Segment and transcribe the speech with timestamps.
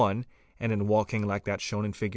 [0.09, 0.25] and
[0.59, 2.09] in walking like that shown in Fig.